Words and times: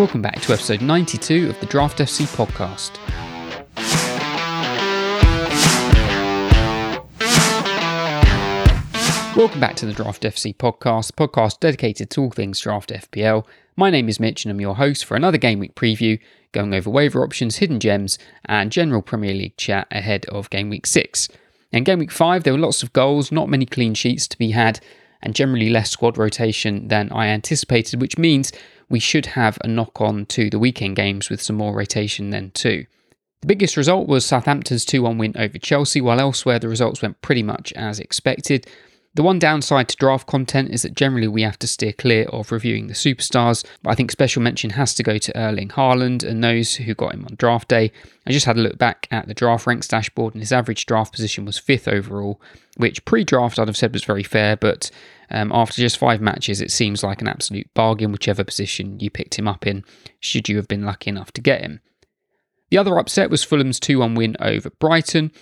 Welcome 0.00 0.22
back 0.22 0.40
to 0.40 0.54
episode 0.54 0.80
92 0.80 1.50
of 1.50 1.60
the 1.60 1.66
Draft 1.66 1.98
FC 1.98 2.24
podcast. 2.34 2.96
Welcome 9.36 9.60
back 9.60 9.76
to 9.76 9.84
the 9.84 9.92
Draft 9.92 10.22
FC 10.22 10.56
podcast, 10.56 11.12
podcast 11.12 11.60
dedicated 11.60 12.08
to 12.08 12.22
all 12.22 12.30
things 12.30 12.60
Draft 12.60 12.88
FPL. 12.88 13.44
My 13.76 13.90
name 13.90 14.08
is 14.08 14.18
Mitch 14.18 14.46
and 14.46 14.50
I'm 14.50 14.58
your 14.58 14.76
host 14.76 15.04
for 15.04 15.16
another 15.16 15.36
game 15.36 15.58
week 15.58 15.74
preview, 15.74 16.18
going 16.52 16.72
over 16.72 16.88
waiver 16.88 17.22
options, 17.22 17.56
hidden 17.56 17.78
gems, 17.78 18.18
and 18.46 18.72
general 18.72 19.02
Premier 19.02 19.34
League 19.34 19.58
chat 19.58 19.86
ahead 19.90 20.24
of 20.30 20.48
game 20.48 20.70
week 20.70 20.86
6. 20.86 21.28
In 21.72 21.84
game 21.84 21.98
week 21.98 22.10
5, 22.10 22.44
there 22.44 22.54
were 22.54 22.58
lots 22.58 22.82
of 22.82 22.94
goals, 22.94 23.30
not 23.30 23.50
many 23.50 23.66
clean 23.66 23.92
sheets 23.92 24.26
to 24.28 24.38
be 24.38 24.52
had, 24.52 24.80
and 25.22 25.34
generally 25.34 25.70
less 25.70 25.90
squad 25.90 26.18
rotation 26.18 26.88
than 26.88 27.10
I 27.12 27.28
anticipated, 27.28 28.00
which 28.00 28.18
means 28.18 28.52
we 28.88 28.98
should 28.98 29.26
have 29.26 29.58
a 29.62 29.68
knock 29.68 30.00
on 30.00 30.26
to 30.26 30.50
the 30.50 30.58
weekend 30.58 30.96
games 30.96 31.30
with 31.30 31.40
some 31.40 31.56
more 31.56 31.74
rotation 31.74 32.30
then 32.30 32.50
too. 32.52 32.86
The 33.40 33.46
biggest 33.46 33.76
result 33.76 34.06
was 34.06 34.26
Southampton's 34.26 34.84
2 34.84 35.02
1 35.02 35.16
win 35.16 35.34
over 35.38 35.58
Chelsea, 35.58 36.00
while 36.00 36.20
elsewhere 36.20 36.58
the 36.58 36.68
results 36.68 37.00
went 37.00 37.22
pretty 37.22 37.42
much 37.42 37.72
as 37.72 37.98
expected. 37.98 38.66
The 39.14 39.24
one 39.24 39.40
downside 39.40 39.88
to 39.88 39.96
draft 39.96 40.28
content 40.28 40.70
is 40.70 40.82
that 40.82 40.94
generally 40.94 41.26
we 41.26 41.42
have 41.42 41.58
to 41.58 41.66
steer 41.66 41.92
clear 41.92 42.26
of 42.26 42.52
reviewing 42.52 42.86
the 42.86 42.94
superstars, 42.94 43.66
but 43.82 43.90
I 43.90 43.94
think 43.96 44.12
special 44.12 44.40
mention 44.40 44.70
has 44.70 44.94
to 44.94 45.02
go 45.02 45.18
to 45.18 45.36
Erling 45.36 45.70
Haaland 45.70 46.22
and 46.22 46.44
those 46.44 46.76
who 46.76 46.94
got 46.94 47.14
him 47.14 47.24
on 47.24 47.34
draft 47.34 47.66
day. 47.66 47.90
I 48.24 48.30
just 48.30 48.46
had 48.46 48.56
a 48.56 48.60
look 48.60 48.78
back 48.78 49.08
at 49.10 49.26
the 49.26 49.34
draft 49.34 49.66
ranks 49.66 49.88
dashboard 49.88 50.34
and 50.34 50.42
his 50.42 50.52
average 50.52 50.86
draft 50.86 51.12
position 51.12 51.44
was 51.44 51.58
fifth 51.58 51.88
overall, 51.88 52.40
which 52.76 53.04
pre 53.04 53.24
draft 53.24 53.58
I'd 53.58 53.66
have 53.66 53.76
said 53.76 53.92
was 53.92 54.04
very 54.04 54.22
fair, 54.22 54.56
but 54.56 54.92
um, 55.28 55.50
after 55.52 55.82
just 55.82 55.98
five 55.98 56.20
matches, 56.20 56.60
it 56.60 56.70
seems 56.70 57.02
like 57.02 57.20
an 57.20 57.28
absolute 57.28 57.72
bargain, 57.74 58.12
whichever 58.12 58.44
position 58.44 59.00
you 59.00 59.10
picked 59.10 59.36
him 59.36 59.48
up 59.48 59.66
in, 59.66 59.84
should 60.20 60.48
you 60.48 60.56
have 60.56 60.68
been 60.68 60.84
lucky 60.84 61.10
enough 61.10 61.32
to 61.32 61.40
get 61.40 61.62
him. 61.62 61.80
The 62.70 62.78
other 62.78 62.98
upset 62.98 63.30
was 63.30 63.42
Fulham's 63.42 63.80
2 63.80 63.98
1 63.98 64.14
win 64.14 64.36
over 64.38 64.70
Brighton. 64.70 65.32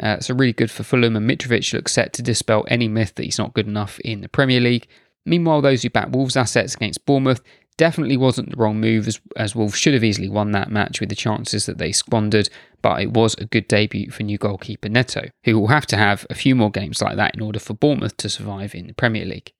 Uh, 0.00 0.20
so 0.20 0.34
really 0.34 0.52
good 0.52 0.70
for 0.70 0.82
Fulham, 0.82 1.16
and 1.16 1.28
Mitrovic 1.28 1.72
looks 1.72 1.92
set 1.92 2.12
to 2.14 2.22
dispel 2.22 2.64
any 2.68 2.88
myth 2.88 3.14
that 3.16 3.24
he's 3.24 3.38
not 3.38 3.54
good 3.54 3.66
enough 3.66 3.98
in 4.00 4.20
the 4.20 4.28
Premier 4.28 4.60
League. 4.60 4.86
Meanwhile, 5.26 5.60
those 5.60 5.82
who 5.82 5.90
back 5.90 6.10
Wolves' 6.10 6.36
assets 6.36 6.74
against 6.74 7.04
Bournemouth 7.04 7.42
definitely 7.76 8.16
wasn't 8.16 8.50
the 8.50 8.56
wrong 8.56 8.80
move, 8.80 9.08
as, 9.08 9.20
as 9.36 9.54
Wolves 9.54 9.76
should 9.76 9.94
have 9.94 10.04
easily 10.04 10.28
won 10.28 10.52
that 10.52 10.70
match 10.70 11.00
with 11.00 11.08
the 11.08 11.14
chances 11.14 11.66
that 11.66 11.78
they 11.78 11.92
squandered, 11.92 12.48
but 12.82 13.00
it 13.00 13.12
was 13.12 13.34
a 13.34 13.44
good 13.44 13.68
debut 13.68 14.10
for 14.10 14.22
new 14.22 14.38
goalkeeper 14.38 14.88
Neto, 14.88 15.28
who 15.44 15.58
will 15.58 15.68
have 15.68 15.86
to 15.86 15.96
have 15.96 16.26
a 16.30 16.34
few 16.34 16.54
more 16.54 16.70
games 16.70 17.00
like 17.00 17.16
that 17.16 17.34
in 17.34 17.40
order 17.40 17.58
for 17.58 17.74
Bournemouth 17.74 18.16
to 18.18 18.28
survive 18.28 18.74
in 18.74 18.86
the 18.86 18.94
Premier 18.94 19.24
League. 19.24 19.52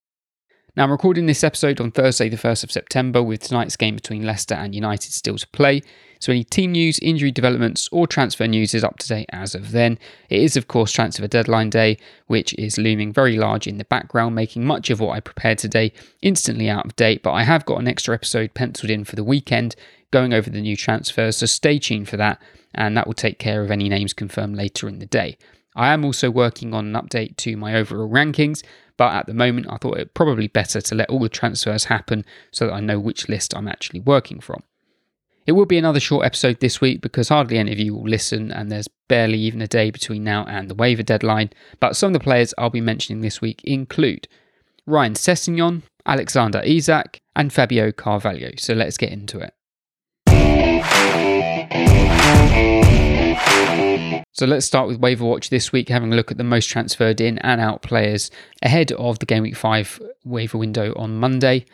Now, 0.78 0.84
I'm 0.84 0.92
recording 0.92 1.26
this 1.26 1.42
episode 1.42 1.80
on 1.80 1.90
Thursday, 1.90 2.28
the 2.28 2.36
1st 2.36 2.62
of 2.62 2.70
September, 2.70 3.20
with 3.20 3.42
tonight's 3.42 3.76
game 3.76 3.96
between 3.96 4.24
Leicester 4.24 4.54
and 4.54 4.76
United 4.76 5.12
still 5.12 5.36
to 5.36 5.46
play. 5.48 5.82
So, 6.20 6.30
any 6.30 6.44
team 6.44 6.70
news, 6.70 7.00
injury 7.00 7.32
developments, 7.32 7.88
or 7.90 8.06
transfer 8.06 8.46
news 8.46 8.74
is 8.74 8.84
up 8.84 8.96
to 9.00 9.08
date 9.08 9.28
as 9.32 9.56
of 9.56 9.72
then. 9.72 9.98
It 10.28 10.40
is, 10.40 10.56
of 10.56 10.68
course, 10.68 10.92
transfer 10.92 11.26
deadline 11.26 11.68
day, 11.70 11.98
which 12.28 12.54
is 12.54 12.78
looming 12.78 13.12
very 13.12 13.36
large 13.36 13.66
in 13.66 13.78
the 13.78 13.86
background, 13.86 14.36
making 14.36 14.64
much 14.66 14.88
of 14.88 15.00
what 15.00 15.16
I 15.16 15.18
prepared 15.18 15.58
today 15.58 15.92
instantly 16.22 16.70
out 16.70 16.86
of 16.86 16.94
date. 16.94 17.24
But 17.24 17.32
I 17.32 17.42
have 17.42 17.66
got 17.66 17.80
an 17.80 17.88
extra 17.88 18.14
episode 18.14 18.54
penciled 18.54 18.90
in 18.90 19.02
for 19.02 19.16
the 19.16 19.24
weekend 19.24 19.74
going 20.12 20.32
over 20.32 20.48
the 20.48 20.60
new 20.60 20.76
transfers, 20.76 21.38
so 21.38 21.46
stay 21.46 21.80
tuned 21.80 22.08
for 22.08 22.18
that, 22.18 22.40
and 22.72 22.96
that 22.96 23.08
will 23.08 23.14
take 23.14 23.40
care 23.40 23.64
of 23.64 23.72
any 23.72 23.88
names 23.88 24.12
confirmed 24.12 24.54
later 24.54 24.86
in 24.86 25.00
the 25.00 25.06
day. 25.06 25.38
I 25.78 25.94
am 25.94 26.04
also 26.04 26.28
working 26.28 26.74
on 26.74 26.92
an 26.92 27.00
update 27.00 27.36
to 27.36 27.56
my 27.56 27.76
overall 27.76 28.10
rankings, 28.10 28.64
but 28.96 29.14
at 29.14 29.26
the 29.26 29.32
moment 29.32 29.68
I 29.70 29.76
thought 29.76 29.96
it 29.98 30.12
probably 30.12 30.48
better 30.48 30.80
to 30.80 30.94
let 30.96 31.08
all 31.08 31.20
the 31.20 31.28
transfers 31.28 31.84
happen 31.84 32.24
so 32.50 32.66
that 32.66 32.72
I 32.72 32.80
know 32.80 32.98
which 32.98 33.28
list 33.28 33.54
I'm 33.54 33.68
actually 33.68 34.00
working 34.00 34.40
from. 34.40 34.64
It 35.46 35.52
will 35.52 35.66
be 35.66 35.78
another 35.78 36.00
short 36.00 36.26
episode 36.26 36.58
this 36.58 36.80
week 36.80 37.00
because 37.00 37.28
hardly 37.28 37.58
any 37.58 37.70
of 37.70 37.78
you 37.78 37.94
will 37.94 38.08
listen, 38.08 38.50
and 38.50 38.72
there's 38.72 38.88
barely 39.06 39.38
even 39.38 39.62
a 39.62 39.68
day 39.68 39.92
between 39.92 40.24
now 40.24 40.44
and 40.46 40.68
the 40.68 40.74
waiver 40.74 41.04
deadline. 41.04 41.50
But 41.78 41.94
some 41.94 42.08
of 42.08 42.12
the 42.14 42.24
players 42.24 42.52
I'll 42.58 42.70
be 42.70 42.80
mentioning 42.80 43.22
this 43.22 43.40
week 43.40 43.62
include 43.62 44.26
Ryan 44.84 45.14
Sessegnon, 45.14 45.82
Alexander 46.04 46.60
Isak, 46.64 47.20
and 47.36 47.52
Fabio 47.52 47.92
Carvalho. 47.92 48.50
So 48.58 48.74
let's 48.74 48.96
get 48.96 49.12
into 49.12 49.38
it. 49.38 49.54
So 54.32 54.46
let's 54.46 54.66
start 54.66 54.88
with 54.88 55.00
waiver 55.00 55.24
watch 55.24 55.50
this 55.50 55.72
week, 55.72 55.88
having 55.88 56.12
a 56.12 56.16
look 56.16 56.30
at 56.30 56.36
the 56.36 56.44
most 56.44 56.66
transferred 56.68 57.20
in 57.20 57.38
and 57.38 57.60
out 57.60 57.82
players 57.82 58.30
ahead 58.62 58.92
of 58.92 59.18
the 59.18 59.26
game 59.26 59.42
week 59.42 59.56
five 59.56 60.00
waiver 60.24 60.58
window 60.58 60.92
on 60.96 61.18
Monday. 61.18 61.64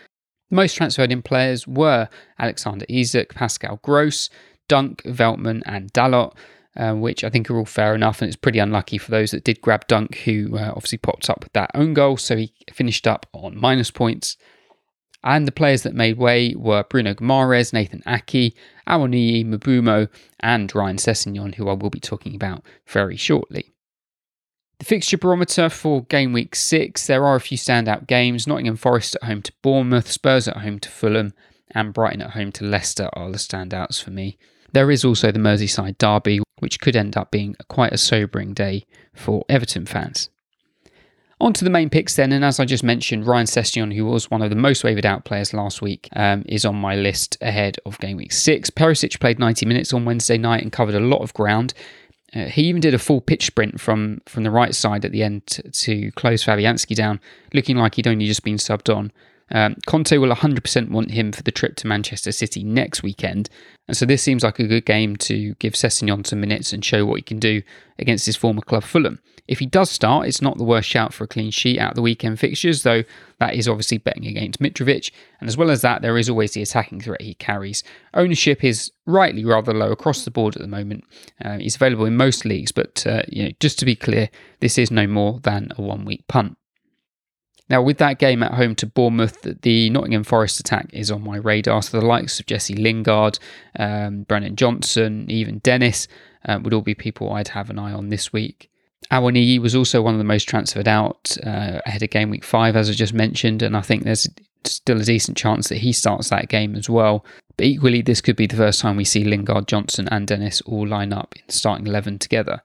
The 0.50 0.56
most 0.56 0.74
transferred 0.74 1.12
in 1.12 1.20
players 1.22 1.66
were 1.66 2.08
Alexander 2.38 2.86
Isak, 2.88 3.34
Pascal 3.34 3.80
Gross, 3.82 4.30
Dunk, 4.68 5.02
Veltman, 5.02 5.62
and 5.66 5.92
Dalot. 5.92 6.34
Uh, 6.76 6.92
which 6.92 7.22
I 7.22 7.30
think 7.30 7.48
are 7.48 7.56
all 7.56 7.64
fair 7.64 7.94
enough, 7.94 8.20
and 8.20 8.26
it's 8.26 8.34
pretty 8.34 8.58
unlucky 8.58 8.98
for 8.98 9.12
those 9.12 9.30
that 9.30 9.44
did 9.44 9.60
grab 9.60 9.86
Dunk, 9.86 10.16
who 10.24 10.58
uh, 10.58 10.72
obviously 10.74 10.98
popped 10.98 11.30
up 11.30 11.44
with 11.44 11.52
that 11.52 11.70
own 11.72 11.94
goal, 11.94 12.16
so 12.16 12.36
he 12.36 12.52
finished 12.72 13.06
up 13.06 13.26
on 13.32 13.56
minus 13.56 13.92
points. 13.92 14.36
And 15.24 15.48
the 15.48 15.52
players 15.52 15.82
that 15.82 15.94
made 15.94 16.18
way 16.18 16.54
were 16.54 16.84
Bruno 16.84 17.14
Guimaraes, 17.14 17.72
Nathan 17.72 18.02
Aké, 18.06 18.52
Awoniyi, 18.86 19.46
Mbeumo, 19.46 20.08
and 20.40 20.74
Ryan 20.74 20.98
Sessegnon, 20.98 21.54
who 21.54 21.68
I 21.70 21.72
will 21.72 21.88
be 21.88 21.98
talking 21.98 22.34
about 22.34 22.62
very 22.86 23.16
shortly. 23.16 23.72
The 24.80 24.84
fixture 24.84 25.16
barometer 25.16 25.70
for 25.70 26.02
game 26.04 26.34
week 26.34 26.54
six, 26.54 27.06
there 27.06 27.24
are 27.24 27.36
a 27.36 27.40
few 27.40 27.56
standout 27.56 28.06
games. 28.06 28.46
Nottingham 28.46 28.76
Forest 28.76 29.16
at 29.16 29.26
home 29.26 29.40
to 29.42 29.52
Bournemouth, 29.62 30.10
Spurs 30.10 30.46
at 30.46 30.58
home 30.58 30.78
to 30.80 30.90
Fulham, 30.90 31.32
and 31.70 31.94
Brighton 31.94 32.20
at 32.20 32.32
home 32.32 32.52
to 32.52 32.64
Leicester 32.64 33.08
are 33.14 33.30
the 33.30 33.38
standouts 33.38 34.02
for 34.02 34.10
me. 34.10 34.36
There 34.72 34.90
is 34.90 35.04
also 35.04 35.32
the 35.32 35.38
Merseyside 35.38 35.96
derby, 35.96 36.40
which 36.58 36.80
could 36.80 36.96
end 36.96 37.16
up 37.16 37.30
being 37.30 37.56
quite 37.68 37.94
a 37.94 37.98
sobering 37.98 38.52
day 38.52 38.84
for 39.14 39.44
Everton 39.48 39.86
fans. 39.86 40.28
On 41.44 41.52
to 41.52 41.62
the 41.62 41.68
main 41.68 41.90
picks 41.90 42.16
then, 42.16 42.32
and 42.32 42.42
as 42.42 42.58
I 42.58 42.64
just 42.64 42.82
mentioned, 42.82 43.26
Ryan 43.26 43.44
Sessegnon, 43.44 43.94
who 43.94 44.06
was 44.06 44.30
one 44.30 44.40
of 44.40 44.48
the 44.48 44.56
most 44.56 44.82
wavered 44.82 45.04
out 45.04 45.26
players 45.26 45.52
last 45.52 45.82
week, 45.82 46.08
um, 46.16 46.42
is 46.48 46.64
on 46.64 46.74
my 46.74 46.96
list 46.96 47.36
ahead 47.42 47.76
of 47.84 47.98
game 47.98 48.16
week 48.16 48.32
six. 48.32 48.70
Perisic 48.70 49.20
played 49.20 49.38
90 49.38 49.66
minutes 49.66 49.92
on 49.92 50.06
Wednesday 50.06 50.38
night 50.38 50.62
and 50.62 50.72
covered 50.72 50.94
a 50.94 51.00
lot 51.00 51.20
of 51.20 51.34
ground. 51.34 51.74
Uh, 52.34 52.46
he 52.46 52.62
even 52.62 52.80
did 52.80 52.94
a 52.94 52.98
full 52.98 53.20
pitch 53.20 53.44
sprint 53.44 53.78
from 53.78 54.22
from 54.24 54.42
the 54.42 54.50
right 54.50 54.74
side 54.74 55.04
at 55.04 55.12
the 55.12 55.22
end 55.22 55.46
to, 55.48 55.62
to 55.70 56.10
close 56.12 56.42
Fabianski 56.42 56.96
down, 56.96 57.20
looking 57.52 57.76
like 57.76 57.96
he'd 57.96 58.08
only 58.08 58.26
just 58.26 58.42
been 58.42 58.56
subbed 58.56 58.88
on. 58.94 59.12
Um, 59.50 59.76
Conte 59.86 60.16
will 60.16 60.34
100% 60.34 60.90
want 60.90 61.10
him 61.10 61.32
for 61.32 61.42
the 61.42 61.52
trip 61.52 61.76
to 61.76 61.86
Manchester 61.86 62.32
City 62.32 62.64
next 62.64 63.02
weekend, 63.02 63.50
and 63.86 63.96
so 63.96 64.06
this 64.06 64.22
seems 64.22 64.42
like 64.42 64.58
a 64.58 64.66
good 64.66 64.86
game 64.86 65.16
to 65.16 65.54
give 65.56 65.74
Sessegnon 65.74 66.26
some 66.26 66.40
minutes 66.40 66.72
and 66.72 66.84
show 66.84 67.04
what 67.04 67.16
he 67.16 67.22
can 67.22 67.38
do 67.38 67.62
against 67.98 68.26
his 68.26 68.36
former 68.36 68.62
club 68.62 68.84
Fulham. 68.84 69.20
If 69.46 69.58
he 69.58 69.66
does 69.66 69.90
start, 69.90 70.26
it's 70.26 70.40
not 70.40 70.56
the 70.56 70.64
worst 70.64 70.88
shout 70.88 71.12
for 71.12 71.24
a 71.24 71.28
clean 71.28 71.50
sheet 71.50 71.78
out 71.78 71.90
of 71.90 71.96
the 71.96 72.02
weekend 72.02 72.40
fixtures, 72.40 72.82
though 72.82 73.04
that 73.40 73.54
is 73.54 73.68
obviously 73.68 73.98
betting 73.98 74.26
against 74.26 74.58
Mitrovic. 74.58 75.10
And 75.38 75.48
as 75.48 75.56
well 75.56 75.70
as 75.70 75.82
that, 75.82 76.00
there 76.00 76.16
is 76.16 76.30
always 76.30 76.52
the 76.52 76.62
attacking 76.62 77.02
threat 77.02 77.20
he 77.20 77.34
carries. 77.34 77.84
Ownership 78.14 78.64
is 78.64 78.90
rightly 79.04 79.44
rather 79.44 79.74
low 79.74 79.92
across 79.92 80.24
the 80.24 80.30
board 80.30 80.56
at 80.56 80.62
the 80.62 80.68
moment. 80.68 81.04
Uh, 81.44 81.58
he's 81.58 81.76
available 81.76 82.06
in 82.06 82.16
most 82.16 82.46
leagues, 82.46 82.72
but 82.72 83.06
uh, 83.06 83.22
you 83.28 83.44
know, 83.44 83.50
just 83.60 83.78
to 83.80 83.84
be 83.84 83.94
clear, 83.94 84.30
this 84.60 84.78
is 84.78 84.90
no 84.90 85.06
more 85.06 85.40
than 85.40 85.72
a 85.76 85.82
one 85.82 86.06
week 86.06 86.26
punt. 86.26 86.56
Now, 87.70 87.80
with 87.82 87.98
that 87.98 88.18
game 88.18 88.42
at 88.42 88.54
home 88.54 88.74
to 88.76 88.86
Bournemouth, 88.86 89.40
the 89.62 89.88
Nottingham 89.90 90.24
Forest 90.24 90.60
attack 90.60 90.90
is 90.92 91.10
on 91.10 91.24
my 91.24 91.36
radar. 91.36 91.82
So 91.82 91.98
the 91.98 92.06
likes 92.06 92.38
of 92.38 92.46
Jesse 92.46 92.74
Lingard, 92.74 93.38
um, 93.78 94.24
Brennan 94.24 94.56
Johnson, 94.56 95.30
even 95.30 95.58
Dennis 95.60 96.06
uh, 96.46 96.58
would 96.62 96.74
all 96.74 96.82
be 96.82 96.94
people 96.94 97.32
I'd 97.32 97.48
have 97.48 97.70
an 97.70 97.78
eye 97.78 97.92
on 97.92 98.10
this 98.10 98.32
week. 98.32 98.70
Awoniyi 99.10 99.58
was 99.60 99.74
also 99.74 100.02
one 100.02 100.14
of 100.14 100.18
the 100.18 100.24
most 100.24 100.44
transferred 100.44 100.88
out 100.88 101.36
uh, 101.44 101.80
ahead 101.86 102.02
of 102.02 102.10
game 102.10 102.30
week 102.30 102.44
five, 102.44 102.76
as 102.76 102.88
I 102.90 102.92
just 102.92 103.14
mentioned, 103.14 103.62
and 103.62 103.76
I 103.76 103.80
think 103.80 104.04
there's 104.04 104.28
still 104.64 105.00
a 105.00 105.04
decent 105.04 105.36
chance 105.36 105.68
that 105.68 105.78
he 105.78 105.92
starts 105.92 106.30
that 106.30 106.48
game 106.48 106.74
as 106.74 106.88
well. 106.88 107.24
But 107.56 107.66
equally, 107.66 108.02
this 108.02 108.20
could 108.20 108.36
be 108.36 108.46
the 108.46 108.56
first 108.56 108.80
time 108.80 108.96
we 108.96 109.04
see 109.04 109.24
Lingard, 109.24 109.68
Johnson, 109.68 110.08
and 110.10 110.26
Dennis 110.26 110.60
all 110.62 110.86
line 110.86 111.12
up 111.12 111.34
in 111.36 111.48
starting 111.48 111.86
11 111.86 112.18
together. 112.18 112.62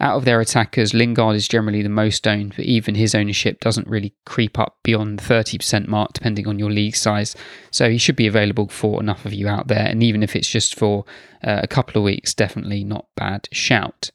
Out 0.00 0.16
of 0.16 0.24
their 0.24 0.40
attackers, 0.40 0.94
Lingard 0.94 1.36
is 1.36 1.46
generally 1.46 1.82
the 1.82 1.90
most 1.90 2.26
owned, 2.26 2.54
but 2.56 2.64
even 2.64 2.94
his 2.94 3.14
ownership 3.14 3.60
doesn't 3.60 3.86
really 3.86 4.14
creep 4.24 4.58
up 4.58 4.78
beyond 4.82 5.18
the 5.18 5.22
30% 5.22 5.88
mark, 5.88 6.14
depending 6.14 6.48
on 6.48 6.58
your 6.58 6.70
league 6.70 6.96
size. 6.96 7.36
So 7.70 7.90
he 7.90 7.98
should 7.98 8.16
be 8.16 8.26
available 8.26 8.68
for 8.68 8.98
enough 9.00 9.26
of 9.26 9.34
you 9.34 9.46
out 9.46 9.68
there, 9.68 9.86
and 9.86 10.02
even 10.02 10.22
if 10.22 10.34
it's 10.34 10.48
just 10.48 10.74
for 10.74 11.04
uh, 11.44 11.60
a 11.62 11.68
couple 11.68 11.98
of 11.98 12.04
weeks, 12.04 12.32
definitely 12.32 12.82
not 12.82 13.08
bad 13.14 13.46
shout. 13.52 14.10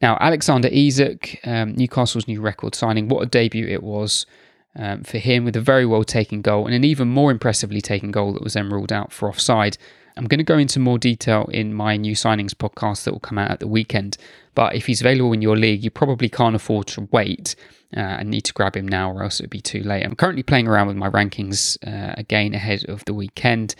Now, 0.00 0.16
Alexander 0.20 0.68
Isak, 0.68 1.40
um, 1.44 1.74
Newcastle's 1.74 2.28
new 2.28 2.40
record 2.40 2.76
signing, 2.76 3.08
what 3.08 3.22
a 3.22 3.26
debut 3.26 3.66
it 3.66 3.82
was 3.82 4.24
um, 4.76 5.02
for 5.02 5.18
him 5.18 5.44
with 5.44 5.56
a 5.56 5.60
very 5.60 5.84
well 5.84 6.04
taken 6.04 6.42
goal 6.42 6.66
and 6.66 6.74
an 6.74 6.84
even 6.84 7.08
more 7.08 7.32
impressively 7.32 7.80
taken 7.80 8.12
goal 8.12 8.32
that 8.34 8.44
was 8.44 8.52
then 8.52 8.70
ruled 8.70 8.92
out 8.92 9.12
for 9.12 9.28
offside. 9.28 9.76
I'm 10.18 10.26
going 10.26 10.38
to 10.38 10.44
go 10.44 10.58
into 10.58 10.80
more 10.80 10.98
detail 10.98 11.48
in 11.52 11.72
my 11.72 11.96
new 11.96 12.14
signings 12.14 12.52
podcast 12.52 13.04
that 13.04 13.12
will 13.12 13.20
come 13.20 13.38
out 13.38 13.52
at 13.52 13.60
the 13.60 13.68
weekend. 13.68 14.18
But 14.54 14.74
if 14.74 14.86
he's 14.86 15.00
available 15.00 15.32
in 15.32 15.42
your 15.42 15.56
league, 15.56 15.84
you 15.84 15.90
probably 15.90 16.28
can't 16.28 16.56
afford 16.56 16.88
to 16.88 17.08
wait 17.12 17.54
uh, 17.96 18.00
and 18.00 18.28
need 18.28 18.42
to 18.42 18.52
grab 18.52 18.76
him 18.76 18.88
now, 18.88 19.12
or 19.12 19.22
else 19.22 19.38
it 19.38 19.44
would 19.44 19.50
be 19.50 19.60
too 19.60 19.82
late. 19.82 20.04
I'm 20.04 20.16
currently 20.16 20.42
playing 20.42 20.66
around 20.66 20.88
with 20.88 20.96
my 20.96 21.08
rankings 21.08 21.78
uh, 21.86 22.14
again 22.18 22.52
ahead 22.52 22.84
of 22.88 23.04
the 23.04 23.14
weekend. 23.14 23.76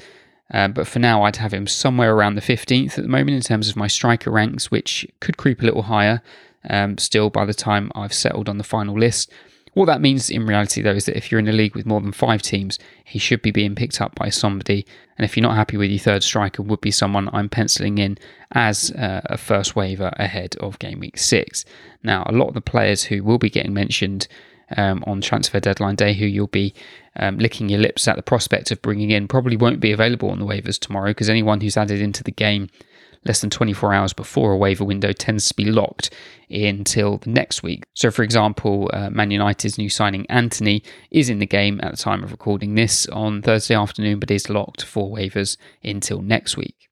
Um, 0.51 0.73
but 0.73 0.87
for 0.87 1.01
now, 1.01 1.25
I'd 1.25 1.37
have 1.37 1.53
him 1.53 1.67
somewhere 1.67 2.15
around 2.15 2.37
the 2.37 2.41
15th 2.41 2.97
at 2.97 3.03
the 3.03 3.09
moment 3.09 3.37
in 3.37 3.43
terms 3.43 3.69
of 3.69 3.77
my 3.77 3.89
striker 3.89 4.31
ranks, 4.31 4.71
which 4.71 5.07
could 5.21 5.37
creep 5.37 5.61
a 5.61 5.65
little 5.65 5.83
higher 5.83 6.23
um, 6.71 6.99
still 6.99 7.31
by 7.31 7.45
the 7.45 7.55
time 7.55 7.91
I've 7.97 8.15
settled 8.15 8.49
on 8.49 8.59
the 8.59 8.65
final 8.65 8.99
list. 8.99 9.31
What 9.79 9.87
that 9.87 10.01
means 10.01 10.29
in 10.29 10.45
reality, 10.45 10.83
though, 10.83 10.95
is 10.95 11.05
that 11.05 11.17
if 11.17 11.31
you're 11.31 11.39
in 11.39 11.47
a 11.47 11.53
league 11.53 11.77
with 11.77 11.87
more 11.87 12.01
than 12.01 12.11
five 12.11 12.43
teams, 12.43 12.81
he 13.05 13.21
should 13.21 13.43
be 13.43 13.53
being 13.53 13.77
picked 13.77 14.01
up 14.01 14.13
by 14.17 14.29
somebody. 14.29 14.85
And 15.17 15.25
if 15.25 15.37
you're 15.37 15.47
not 15.47 15.55
happy 15.55 15.77
with 15.77 15.89
your 15.89 16.01
third 16.01 16.25
striker, 16.25 16.65
would 16.65 16.81
be 16.81 16.91
someone 16.91 17.31
I'm 17.33 17.49
penciling 17.49 17.99
in 17.99 18.19
as 18.51 18.91
uh, 18.91 19.21
a 19.27 19.39
first 19.39 19.77
waiver 19.77 20.13
ahead 20.17 20.57
of 20.57 20.81
game 20.81 20.99
week 20.99 21.17
six. 21.17 21.65
Now, 22.03 22.25
a 22.27 22.33
lot 22.33 22.49
of 22.49 22.55
the 22.55 22.61
players 22.61 23.05
who 23.05 23.23
will 23.23 23.39
be 23.39 23.51
getting 23.51 23.73
mentioned 23.73 24.27
um, 24.77 25.05
on 25.07 25.21
transfer 25.21 25.61
deadline 25.61 25.95
day, 25.95 26.13
who 26.13 26.27
you'll 26.27 26.49
be 26.49 26.75
um, 27.15 27.39
licking 27.39 27.69
your 27.69 27.79
lips 27.79 28.09
at 28.09 28.17
the 28.17 28.23
prospect 28.23 28.73
of 28.73 28.83
bringing 28.83 29.13
in, 29.13 29.29
probably 29.29 29.57
won't 29.57 29.79
be 29.79 29.93
available 29.93 30.31
on 30.31 30.41
the 30.41 30.45
waivers 30.45 30.81
tomorrow 30.81 31.11
because 31.11 31.29
anyone 31.29 31.61
who's 31.61 31.77
added 31.77 32.01
into 32.01 32.25
the 32.25 32.33
game 32.33 32.69
less 33.29 33.41
than 33.41 33.51
24 33.51 33.93
hours 33.93 34.13
before 34.13 34.53
a 34.53 34.57
waiver 34.57 34.85
window 34.85 35.13
tends 35.13 35.49
to 35.49 35.55
be 35.55 35.67
locked 35.67 36.11
until 36.51 37.19
the 37.19 37.31
next 37.31 37.63
week. 37.63 37.85
So, 37.95 38.11
for 38.11 38.23
example, 38.23 38.91
uh, 38.93 39.11
Man 39.11 39.31
United's 39.31 39.79
new 39.79 39.91
signing 39.91 40.27
Antony 40.31 40.83
is 41.11 41.29
in 41.29 41.39
the 41.39 41.47
game 41.47 41.79
at 41.83 41.91
the 41.91 41.97
time 41.97 42.25
of 42.25 42.33
recording 42.33 42.75
this 42.75 43.07
on 43.07 43.43
Thursday 43.43 43.75
afternoon, 43.75 44.19
but 44.19 44.31
is 44.31 44.49
locked 44.49 44.83
for 44.83 45.15
waivers 45.15 45.57
until 45.85 46.23
next 46.23 46.57
week. 46.57 46.89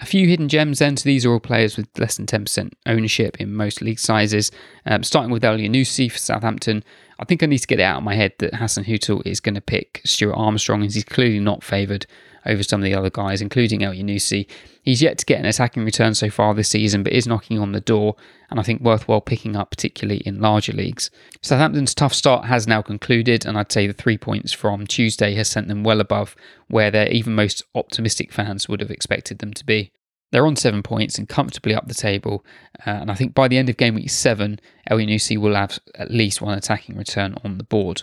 A 0.00 0.06
few 0.06 0.28
hidden 0.28 0.48
gems 0.48 0.78
then, 0.78 0.96
so 0.96 1.02
these 1.02 1.26
are 1.26 1.32
all 1.32 1.40
players 1.40 1.76
with 1.76 1.88
less 1.98 2.16
than 2.18 2.26
10% 2.26 2.70
ownership 2.86 3.40
in 3.40 3.52
most 3.52 3.82
league 3.82 3.98
sizes. 3.98 4.52
Um, 4.86 5.02
starting 5.02 5.32
with 5.32 5.42
Elyounoussi 5.42 6.10
for 6.10 6.18
Southampton, 6.18 6.84
I 7.18 7.24
think 7.24 7.42
I 7.42 7.46
need 7.46 7.58
to 7.58 7.66
get 7.66 7.80
it 7.80 7.82
out 7.82 7.98
of 7.98 8.04
my 8.04 8.14
head 8.14 8.32
that 8.38 8.52
Hasenhüttl 8.52 9.26
is 9.26 9.40
going 9.40 9.56
to 9.56 9.60
pick 9.60 10.00
Stuart 10.04 10.36
Armstrong, 10.36 10.84
as 10.84 10.94
he's 10.94 11.02
clearly 11.02 11.40
not 11.40 11.64
favoured 11.64 12.06
over 12.48 12.62
some 12.62 12.80
of 12.80 12.84
the 12.84 12.94
other 12.94 13.10
guys, 13.10 13.40
including 13.40 13.80
Elyounoussi. 13.80 14.46
He's 14.82 15.02
yet 15.02 15.18
to 15.18 15.26
get 15.26 15.38
an 15.38 15.46
attacking 15.46 15.84
return 15.84 16.14
so 16.14 16.30
far 16.30 16.54
this 16.54 16.70
season, 16.70 17.02
but 17.02 17.12
is 17.12 17.26
knocking 17.26 17.58
on 17.58 17.72
the 17.72 17.80
door, 17.80 18.16
and 18.50 18.58
I 18.58 18.62
think 18.62 18.80
worthwhile 18.80 19.20
picking 19.20 19.54
up, 19.54 19.70
particularly 19.70 20.22
in 20.24 20.40
larger 20.40 20.72
leagues. 20.72 21.10
Southampton's 21.42 21.94
tough 21.94 22.14
start 22.14 22.46
has 22.46 22.66
now 22.66 22.80
concluded, 22.82 23.44
and 23.44 23.58
I'd 23.58 23.70
say 23.70 23.86
the 23.86 23.92
three 23.92 24.18
points 24.18 24.52
from 24.52 24.86
Tuesday 24.86 25.34
has 25.34 25.48
sent 25.48 25.68
them 25.68 25.84
well 25.84 26.00
above 26.00 26.34
where 26.68 26.90
their 26.90 27.08
even 27.08 27.34
most 27.34 27.62
optimistic 27.74 28.32
fans 28.32 28.68
would 28.68 28.80
have 28.80 28.90
expected 28.90 29.38
them 29.38 29.52
to 29.52 29.64
be. 29.64 29.92
They're 30.30 30.46
on 30.46 30.56
seven 30.56 30.82
points 30.82 31.18
and 31.18 31.28
comfortably 31.28 31.74
up 31.74 31.88
the 31.88 31.94
table, 31.94 32.44
uh, 32.86 32.90
and 32.90 33.10
I 33.10 33.14
think 33.14 33.34
by 33.34 33.48
the 33.48 33.58
end 33.58 33.68
of 33.68 33.76
game 33.76 33.94
week 33.94 34.10
seven, 34.10 34.58
Elyounoussi 34.90 35.38
will 35.38 35.54
have 35.54 35.78
at 35.94 36.10
least 36.10 36.42
one 36.42 36.56
attacking 36.56 36.96
return 36.96 37.34
on 37.44 37.58
the 37.58 37.64
board. 37.64 38.02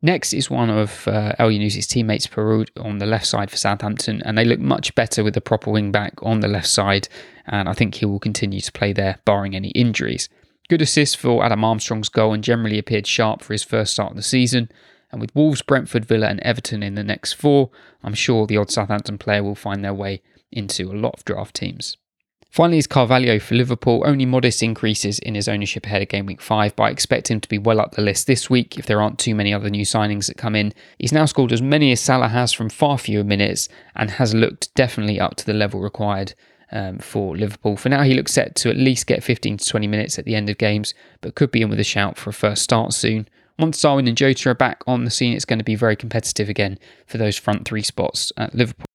Next 0.00 0.32
is 0.32 0.48
one 0.48 0.70
of 0.70 1.08
uh, 1.08 1.32
Elyounoussi's 1.40 1.88
teammates, 1.88 2.28
Perraud, 2.28 2.70
on 2.78 2.98
the 2.98 3.06
left 3.06 3.26
side 3.26 3.50
for 3.50 3.56
Southampton, 3.56 4.22
and 4.24 4.38
they 4.38 4.44
look 4.44 4.60
much 4.60 4.94
better 4.94 5.24
with 5.24 5.36
a 5.36 5.40
proper 5.40 5.72
wing 5.72 5.90
back 5.90 6.14
on 6.22 6.38
the 6.38 6.46
left 6.46 6.68
side, 6.68 7.08
and 7.46 7.68
I 7.68 7.72
think 7.72 7.96
he 7.96 8.06
will 8.06 8.20
continue 8.20 8.60
to 8.60 8.72
play 8.72 8.92
there, 8.92 9.18
barring 9.24 9.56
any 9.56 9.70
injuries. 9.70 10.28
Good 10.68 10.82
assist 10.82 11.16
for 11.16 11.44
Adam 11.44 11.64
Armstrong's 11.64 12.08
goal 12.08 12.32
and 12.32 12.44
generally 12.44 12.78
appeared 12.78 13.06
sharp 13.06 13.42
for 13.42 13.54
his 13.54 13.64
first 13.64 13.94
start 13.94 14.10
of 14.10 14.16
the 14.16 14.22
season. 14.22 14.70
And 15.10 15.20
with 15.20 15.34
Wolves, 15.34 15.62
Brentford, 15.62 16.04
Villa, 16.04 16.28
and 16.28 16.40
Everton 16.40 16.82
in 16.82 16.94
the 16.94 17.02
next 17.02 17.32
four, 17.32 17.70
I'm 18.04 18.14
sure 18.14 18.46
the 18.46 18.58
odd 18.58 18.70
Southampton 18.70 19.16
player 19.16 19.42
will 19.42 19.54
find 19.54 19.82
their 19.82 19.94
way 19.94 20.20
into 20.52 20.92
a 20.92 20.92
lot 20.92 21.14
of 21.14 21.24
draft 21.24 21.56
teams. 21.56 21.96
Finally, 22.50 22.78
is 22.78 22.86
Carvalho 22.86 23.38
for 23.38 23.54
Liverpool. 23.54 24.02
Only 24.06 24.24
modest 24.24 24.62
increases 24.62 25.18
in 25.18 25.34
his 25.34 25.48
ownership 25.48 25.84
ahead 25.84 26.02
of 26.02 26.08
game 26.08 26.26
week 26.26 26.40
five, 26.40 26.74
but 26.74 26.84
I 26.84 26.90
expect 26.90 27.30
him 27.30 27.40
to 27.40 27.48
be 27.48 27.58
well 27.58 27.80
up 27.80 27.92
the 27.92 28.02
list 28.02 28.26
this 28.26 28.48
week 28.48 28.78
if 28.78 28.86
there 28.86 29.00
aren't 29.02 29.18
too 29.18 29.34
many 29.34 29.52
other 29.52 29.68
new 29.68 29.84
signings 29.84 30.26
that 30.26 30.38
come 30.38 30.56
in. 30.56 30.72
He's 30.98 31.12
now 31.12 31.26
scored 31.26 31.52
as 31.52 31.62
many 31.62 31.92
as 31.92 32.00
Salah 32.00 32.28
has 32.28 32.52
from 32.52 32.70
far 32.70 32.96
fewer 32.96 33.22
minutes 33.22 33.68
and 33.94 34.12
has 34.12 34.34
looked 34.34 34.74
definitely 34.74 35.20
up 35.20 35.36
to 35.36 35.46
the 35.46 35.52
level 35.52 35.80
required 35.80 36.34
um, 36.72 36.98
for 36.98 37.36
Liverpool. 37.36 37.76
For 37.76 37.90
now, 37.90 38.02
he 38.02 38.14
looks 38.14 38.32
set 38.32 38.54
to 38.56 38.70
at 38.70 38.76
least 38.76 39.06
get 39.06 39.22
15 39.22 39.58
to 39.58 39.64
20 39.64 39.86
minutes 39.86 40.18
at 40.18 40.24
the 40.24 40.34
end 40.34 40.48
of 40.48 40.58
games, 40.58 40.94
but 41.20 41.34
could 41.34 41.50
be 41.50 41.62
in 41.62 41.68
with 41.68 41.80
a 41.80 41.84
shout 41.84 42.16
for 42.16 42.30
a 42.30 42.34
first 42.34 42.62
start 42.62 42.92
soon. 42.92 43.28
Once 43.58 43.80
Darwin 43.80 44.08
and 44.08 44.16
Jota 44.16 44.50
are 44.50 44.54
back 44.54 44.82
on 44.86 45.04
the 45.04 45.10
scene, 45.10 45.34
it's 45.34 45.44
going 45.44 45.58
to 45.58 45.64
be 45.64 45.74
very 45.74 45.96
competitive 45.96 46.48
again 46.48 46.78
for 47.06 47.18
those 47.18 47.36
front 47.36 47.66
three 47.66 47.82
spots 47.82 48.32
at 48.36 48.54
Liverpool. 48.54 48.87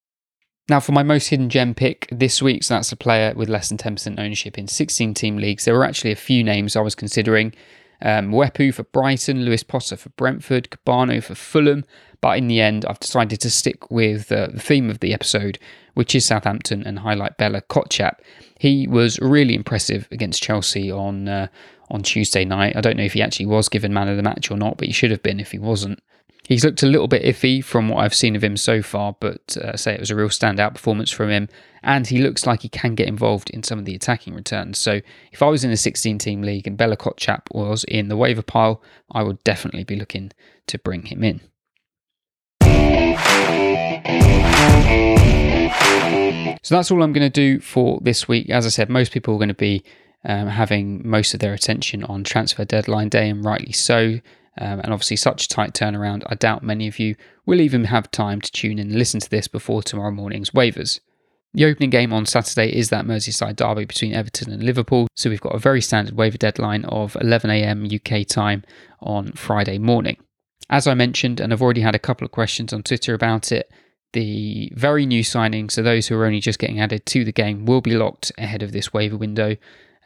Now, 0.73 0.79
for 0.79 0.91
my 0.91 1.03
most 1.03 1.27
hidden 1.27 1.49
gem 1.49 1.75
pick 1.75 2.07
this 2.11 2.41
week, 2.41 2.63
so 2.63 2.73
that's 2.73 2.91
a 2.91 2.95
player 2.95 3.31
with 3.35 3.47
less 3.47 3.69
than 3.69 3.77
10% 3.77 4.19
ownership 4.19 4.57
in 4.57 4.67
16 4.67 5.13
team 5.13 5.37
leagues. 5.37 5.65
There 5.65 5.75
were 5.75 5.85
actually 5.85 6.11
a 6.11 6.15
few 6.15 6.43
names 6.43 6.75
I 6.75 6.81
was 6.81 6.95
considering. 6.95 7.53
Um, 8.01 8.31
Mwepu 8.31 8.73
for 8.73 8.81
Brighton, 8.81 9.45
Lewis 9.45 9.61
Potter 9.61 9.95
for 9.95 10.09
Brentford, 10.09 10.71
Kebano 10.71 11.23
for 11.23 11.35
Fulham, 11.35 11.85
but 12.23 12.37
in 12.37 12.47
the 12.47 12.61
end, 12.61 12.85
I've 12.85 13.01
decided 13.01 13.41
to 13.41 13.49
stick 13.49 13.91
with 13.91 14.31
uh, 14.31 14.47
the 14.47 14.61
theme 14.61 14.89
of 14.89 15.01
the 15.01 15.13
episode, 15.13 15.59
which 15.95 16.15
is 16.15 16.23
Southampton, 16.23 16.81
and 16.87 16.99
highlight 16.99 17.37
Bella 17.37 17.61
Kotchap. 17.63 18.19
He 18.57 18.87
was 18.87 19.19
really 19.19 19.53
impressive 19.53 20.07
against 20.09 20.41
Chelsea 20.41 20.89
on 20.89 21.27
uh, 21.27 21.47
on 21.91 22.01
Tuesday 22.01 22.45
night. 22.45 22.77
I 22.77 22.81
don't 22.81 22.95
know 22.95 23.03
if 23.03 23.11
he 23.11 23.21
actually 23.21 23.47
was 23.47 23.67
given 23.67 23.93
man 23.93 24.07
of 24.07 24.15
the 24.15 24.23
match 24.23 24.49
or 24.49 24.55
not, 24.55 24.77
but 24.77 24.87
he 24.87 24.93
should 24.93 25.11
have 25.11 25.21
been 25.21 25.41
if 25.41 25.51
he 25.51 25.59
wasn't. 25.59 26.01
He's 26.47 26.63
looked 26.63 26.81
a 26.81 26.87
little 26.87 27.09
bit 27.09 27.23
iffy 27.23 27.61
from 27.61 27.89
what 27.89 27.97
I've 27.97 28.15
seen 28.15 28.37
of 28.37 28.43
him 28.43 28.55
so 28.55 28.81
far, 28.81 29.17
but 29.19 29.57
uh, 29.57 29.75
say 29.75 29.93
it 29.93 29.99
was 29.99 30.11
a 30.11 30.15
real 30.15 30.29
standout 30.29 30.75
performance 30.75 31.11
from 31.11 31.29
him. 31.29 31.49
And 31.83 32.07
he 32.07 32.19
looks 32.19 32.45
like 32.45 32.61
he 32.61 32.69
can 32.69 32.95
get 32.95 33.09
involved 33.09 33.49
in 33.49 33.63
some 33.63 33.79
of 33.79 33.83
the 33.83 33.95
attacking 33.95 34.33
returns. 34.33 34.77
So 34.77 35.01
if 35.33 35.41
I 35.41 35.47
was 35.47 35.65
in 35.65 35.71
a 35.71 35.77
16 35.77 36.19
team 36.19 36.41
league 36.41 36.67
and 36.67 36.77
Bella 36.77 36.95
Kotchap 36.95 37.53
was 37.53 37.83
in 37.83 38.07
the 38.07 38.15
waiver 38.15 38.41
pile, 38.41 38.81
I 39.11 39.23
would 39.23 39.43
definitely 39.43 39.83
be 39.83 39.97
looking 39.97 40.31
to 40.67 40.79
bring 40.79 41.07
him 41.07 41.21
in. 41.21 41.41
So 46.63 46.75
that's 46.77 46.89
all 46.91 47.03
I'm 47.03 47.13
going 47.13 47.29
to 47.29 47.29
do 47.29 47.59
for 47.59 47.99
this 48.01 48.27
week. 48.27 48.49
As 48.49 48.65
I 48.65 48.69
said, 48.69 48.89
most 48.89 49.11
people 49.11 49.35
are 49.35 49.37
going 49.37 49.49
to 49.49 49.53
be 49.53 49.83
um, 50.23 50.47
having 50.47 51.07
most 51.07 51.33
of 51.33 51.39
their 51.39 51.53
attention 51.53 52.03
on 52.05 52.23
transfer 52.23 52.65
deadline 52.65 53.09
day, 53.09 53.29
and 53.29 53.43
rightly 53.43 53.73
so. 53.73 54.19
Um, 54.57 54.79
and 54.79 54.93
obviously, 54.93 55.17
such 55.17 55.45
a 55.45 55.49
tight 55.49 55.73
turnaround, 55.73 56.23
I 56.27 56.35
doubt 56.35 56.63
many 56.63 56.87
of 56.87 56.99
you 56.99 57.15
will 57.45 57.59
even 57.59 57.85
have 57.85 58.09
time 58.11 58.39
to 58.39 58.51
tune 58.51 58.79
in 58.79 58.87
and 58.87 58.95
listen 58.95 59.19
to 59.19 59.29
this 59.29 59.47
before 59.47 59.83
tomorrow 59.83 60.11
morning's 60.11 60.51
waivers. 60.51 60.99
The 61.53 61.65
opening 61.65 61.91
game 61.91 62.13
on 62.13 62.25
Saturday 62.25 62.75
is 62.75 62.89
that 62.89 63.05
Merseyside 63.05 63.57
derby 63.57 63.85
between 63.85 64.13
Everton 64.13 64.51
and 64.51 64.63
Liverpool, 64.63 65.07
so 65.15 65.29
we've 65.29 65.41
got 65.41 65.55
a 65.55 65.59
very 65.59 65.81
standard 65.81 66.15
waiver 66.15 66.37
deadline 66.37 66.85
of 66.85 67.13
11am 67.13 67.93
UK 67.93 68.25
time 68.25 68.63
on 69.01 69.33
Friday 69.33 69.77
morning. 69.77 70.17
As 70.69 70.87
I 70.87 70.93
mentioned, 70.93 71.39
and 71.39 71.51
I've 71.51 71.61
already 71.61 71.81
had 71.81 71.95
a 71.95 71.99
couple 71.99 72.25
of 72.25 72.31
questions 72.31 72.73
on 72.73 72.83
Twitter 72.83 73.13
about 73.13 73.51
it, 73.51 73.71
the 74.13 74.71
very 74.75 75.05
new 75.05 75.23
signings, 75.23 75.71
so 75.71 75.81
those 75.81 76.07
who 76.07 76.15
are 76.15 76.25
only 76.25 76.39
just 76.39 76.59
getting 76.59 76.79
added 76.79 77.05
to 77.07 77.25
the 77.25 77.31
game, 77.31 77.65
will 77.65 77.81
be 77.81 77.95
locked 77.95 78.31
ahead 78.37 78.63
of 78.63 78.71
this 78.71 78.93
waiver 78.93 79.17
window. 79.17 79.57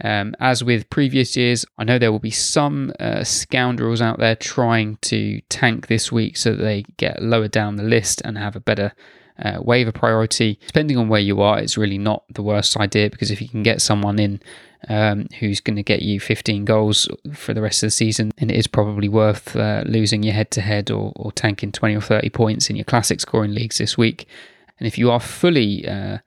Um, 0.04 0.36
as 0.40 0.64
with 0.64 0.90
previous 0.90 1.36
years, 1.36 1.66
I 1.78 1.84
know 1.84 1.98
there 1.98 2.12
will 2.12 2.20
be 2.20 2.32
some 2.32 2.94
uh, 3.00 3.24
scoundrels 3.24 4.02
out 4.02 4.20
there 4.20 4.36
trying 4.36 4.98
to 5.04 5.42
tank 5.50 5.88
this 5.88 6.12
week 6.12 6.38
so 6.38 6.52
that 6.52 6.64
they 6.64 6.84
get 6.98 7.22
lower 7.22 7.48
down 7.48 7.76
the 7.76 7.84
list 7.84 8.22
and 8.24 8.38
have 8.38 8.56
a 8.56 8.60
better 8.60 8.94
uh, 9.44 9.60
waiver 9.62 9.92
priority. 9.92 10.60
Depending 10.68 10.98
on 10.98 11.10
where 11.10 11.20
you 11.20 11.42
are, 11.42 11.60
it's 11.60 11.78
really 11.78 11.98
not 11.98 12.24
the 12.30 12.44
worst 12.44 12.78
idea 12.78 13.10
because 13.10 13.32
if 13.32 13.42
you 13.42 13.50
can 13.50 13.64
get 13.64 13.82
someone 13.82 14.20
in 14.20 14.40
um, 14.89 15.27
who's 15.39 15.60
going 15.60 15.75
to 15.75 15.84
get 15.84 16.01
you 16.01 16.19
15 16.19 16.65
goals 16.65 17.07
for 17.34 17.53
the 17.53 17.62
rest 17.62 17.84
of 17.84 17.88
the 17.88 17.91
season, 17.91 18.31
And 18.38 18.51
it 18.51 18.57
is 18.57 18.67
probably 18.67 19.10
worth 19.10 19.55
uh, 19.55 19.84
losing 19.86 20.24
your 20.24 20.34
head 20.34 20.51
to 20.51 20.62
head 20.62 20.91
or 20.91 21.31
tanking 21.34 21.72
20 21.72 21.96
or 21.96 22.01
30 22.01 22.29
points 22.29 22.69
in 22.69 22.75
your 22.75 22.86
classic 22.86 23.19
scoring 23.19 23.53
leagues 23.53 23.77
this 23.79 23.98
week. 23.98 24.27
And 24.79 24.88
if 24.88 24.98
you 24.98 25.10
are 25.10 25.19
fully 25.19 25.88
uh, 25.88 26.19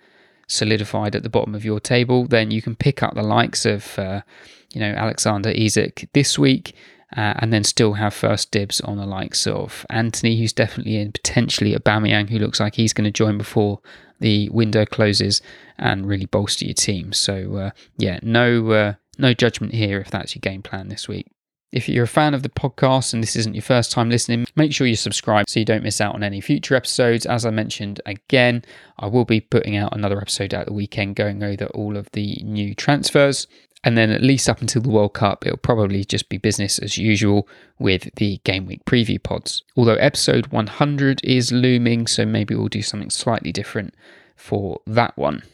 solidified 0.46 1.14
at 1.14 1.22
the 1.22 1.30
bottom 1.30 1.54
of 1.54 1.64
your 1.64 1.80
table, 1.80 2.26
then 2.26 2.50
you 2.50 2.60
can 2.60 2.74
pick 2.74 3.02
up 3.02 3.14
the 3.14 3.22
likes 3.22 3.64
of, 3.64 3.98
uh, 3.98 4.22
you 4.72 4.80
know, 4.80 4.92
Alexander 4.92 5.50
Isak 5.50 6.08
this 6.12 6.38
week. 6.38 6.74
Uh, 7.16 7.34
and 7.38 7.52
then 7.52 7.64
still 7.64 7.94
have 7.94 8.14
first 8.14 8.52
dibs 8.52 8.80
on 8.82 8.96
the 8.96 9.04
likes 9.04 9.44
of 9.44 9.84
Antony, 9.90 10.38
who's 10.38 10.52
definitely 10.52 10.94
in, 10.94 11.10
potentially 11.10 11.74
Aubameyang, 11.74 12.30
who 12.30 12.38
looks 12.38 12.60
like 12.60 12.76
he's 12.76 12.92
going 12.92 13.04
to 13.04 13.10
join 13.10 13.36
before 13.36 13.80
the 14.20 14.48
window 14.50 14.84
closes 14.86 15.42
and 15.78 16.06
really 16.06 16.26
bolster 16.26 16.64
your 16.64 16.74
team. 16.74 17.12
So 17.12 17.56
uh, 17.56 17.70
yeah, 17.96 18.20
no 18.22 18.70
uh, 18.70 18.94
no 19.18 19.34
judgment 19.34 19.74
here 19.74 19.98
if 20.00 20.10
that's 20.10 20.34
your 20.34 20.40
game 20.40 20.62
plan 20.62 20.88
this 20.88 21.08
week. 21.08 21.26
If 21.72 21.88
you're 21.88 22.04
a 22.04 22.08
fan 22.08 22.34
of 22.34 22.42
the 22.42 22.48
podcast 22.48 23.14
and 23.14 23.22
this 23.22 23.36
isn't 23.36 23.54
your 23.54 23.62
first 23.62 23.92
time 23.92 24.10
listening, 24.10 24.44
make 24.56 24.74
sure 24.74 24.88
you 24.88 24.96
subscribe 24.96 25.48
so 25.48 25.60
you 25.60 25.64
don't 25.64 25.84
miss 25.84 26.00
out 26.00 26.16
on 26.16 26.24
any 26.24 26.40
future 26.40 26.74
episodes. 26.74 27.26
As 27.26 27.46
I 27.46 27.50
mentioned 27.50 28.00
again, 28.06 28.64
I 28.98 29.06
will 29.06 29.24
be 29.24 29.40
putting 29.40 29.76
out 29.76 29.94
another 29.94 30.20
episode 30.20 30.52
at 30.52 30.66
the 30.66 30.72
weekend 30.72 31.14
going 31.14 31.44
over 31.44 31.66
all 31.66 31.96
of 31.96 32.10
the 32.10 32.42
new 32.42 32.74
transfers. 32.74 33.46
And 33.82 33.96
then, 33.96 34.10
at 34.10 34.22
least 34.22 34.48
up 34.48 34.60
until 34.60 34.82
the 34.82 34.90
World 34.90 35.14
Cup, 35.14 35.46
it'll 35.46 35.56
probably 35.56 36.04
just 36.04 36.28
be 36.28 36.36
business 36.36 36.78
as 36.78 36.98
usual 36.98 37.48
with 37.78 38.14
the 38.16 38.38
game 38.44 38.66
week 38.66 38.84
preview 38.84 39.22
pods. 39.22 39.62
Although 39.74 39.94
episode 39.94 40.48
100 40.48 41.20
is 41.24 41.50
looming, 41.50 42.06
so 42.06 42.26
maybe 42.26 42.54
we'll 42.54 42.68
do 42.68 42.82
something 42.82 43.08
slightly 43.08 43.52
different 43.52 43.94
for 44.36 44.80
that 44.86 45.16
one. 45.16 45.44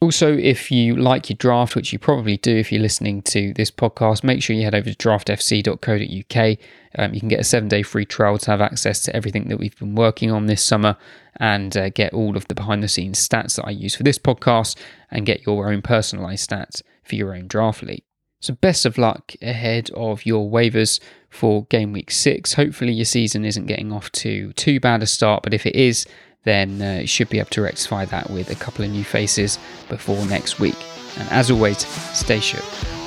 Also, 0.00 0.36
if 0.36 0.70
you 0.70 0.94
like 0.94 1.28
your 1.28 1.36
draft, 1.36 1.74
which 1.74 1.92
you 1.92 1.98
probably 1.98 2.36
do 2.36 2.56
if 2.56 2.70
you're 2.70 2.80
listening 2.80 3.20
to 3.22 3.52
this 3.54 3.72
podcast, 3.72 4.22
make 4.22 4.40
sure 4.40 4.54
you 4.54 4.62
head 4.62 4.74
over 4.74 4.92
to 4.92 4.96
draftfc.co.uk. 4.96 6.58
Um, 6.96 7.14
you 7.14 7.20
can 7.20 7.28
get 7.28 7.40
a 7.40 7.44
seven 7.44 7.68
day 7.68 7.82
free 7.82 8.04
trial 8.04 8.38
to 8.38 8.50
have 8.52 8.60
access 8.60 9.00
to 9.02 9.16
everything 9.16 9.48
that 9.48 9.58
we've 9.58 9.76
been 9.76 9.96
working 9.96 10.30
on 10.30 10.46
this 10.46 10.62
summer 10.62 10.96
and 11.40 11.76
uh, 11.76 11.88
get 11.88 12.14
all 12.14 12.36
of 12.36 12.46
the 12.46 12.54
behind 12.54 12.84
the 12.84 12.88
scenes 12.88 13.26
stats 13.26 13.56
that 13.56 13.66
I 13.66 13.70
use 13.70 13.96
for 13.96 14.04
this 14.04 14.18
podcast 14.18 14.76
and 15.10 15.26
get 15.26 15.44
your 15.44 15.68
own 15.68 15.82
personalized 15.82 16.48
stats 16.48 16.82
for 17.08 17.14
your 17.14 17.34
own 17.34 17.46
draft 17.46 17.82
league. 17.82 18.04
So, 18.40 18.54
best 18.54 18.86
of 18.86 18.98
luck 18.98 19.34
ahead 19.42 19.90
of 19.94 20.24
your 20.24 20.48
waivers 20.48 21.00
for 21.28 21.64
game 21.64 21.92
week 21.92 22.10
six. 22.10 22.54
Hopefully, 22.54 22.92
your 22.92 23.04
season 23.04 23.44
isn't 23.44 23.66
getting 23.66 23.92
off 23.92 24.12
to 24.12 24.52
too 24.52 24.78
bad 24.78 25.02
a 25.02 25.06
start, 25.06 25.42
but 25.42 25.54
if 25.54 25.66
it 25.66 25.74
is, 25.74 26.06
then 26.44 26.80
uh, 26.80 27.00
you 27.00 27.06
should 27.06 27.28
be 27.28 27.40
able 27.40 27.50
to 27.50 27.62
rectify 27.62 28.04
that 28.04 28.30
with 28.30 28.50
a 28.50 28.54
couple 28.54 28.84
of 28.84 28.90
new 28.90 29.04
faces 29.04 29.58
before 29.88 30.24
next 30.26 30.60
week. 30.60 30.78
And 31.18 31.28
as 31.30 31.50
always, 31.50 31.78
stay 32.16 32.38
sure. 32.38 32.97